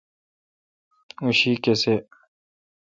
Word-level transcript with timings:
اں 1.23 1.33
شی 1.39 1.51
کسے° 1.63 1.95